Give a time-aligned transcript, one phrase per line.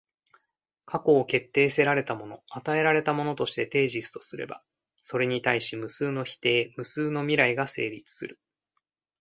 [0.85, 4.63] 過去を決定せられたもの、与えられたものとしてテージスとすれば、
[5.03, 8.39] それに対し無数の否定、無数の未来が成立する。